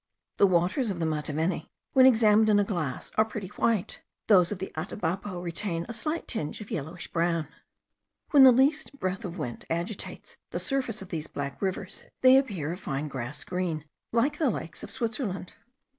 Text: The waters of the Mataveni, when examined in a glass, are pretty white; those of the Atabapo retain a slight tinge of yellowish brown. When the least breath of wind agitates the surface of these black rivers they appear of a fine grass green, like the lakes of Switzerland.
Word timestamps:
The 0.37 0.47
waters 0.47 0.89
of 0.89 0.97
the 0.99 1.05
Mataveni, 1.05 1.69
when 1.93 2.07
examined 2.07 2.49
in 2.49 2.57
a 2.57 2.63
glass, 2.63 3.11
are 3.19 3.23
pretty 3.23 3.49
white; 3.49 4.01
those 4.25 4.51
of 4.51 4.57
the 4.57 4.71
Atabapo 4.75 5.39
retain 5.43 5.85
a 5.87 5.93
slight 5.93 6.27
tinge 6.27 6.59
of 6.59 6.71
yellowish 6.71 7.07
brown. 7.09 7.47
When 8.31 8.43
the 8.43 8.51
least 8.51 8.97
breath 8.99 9.23
of 9.23 9.37
wind 9.37 9.65
agitates 9.69 10.37
the 10.49 10.57
surface 10.59 11.03
of 11.03 11.09
these 11.09 11.27
black 11.27 11.61
rivers 11.61 12.07
they 12.21 12.35
appear 12.35 12.71
of 12.71 12.79
a 12.79 12.81
fine 12.81 13.09
grass 13.09 13.43
green, 13.43 13.85
like 14.11 14.39
the 14.39 14.49
lakes 14.49 14.81
of 14.81 14.89
Switzerland. 14.89 15.53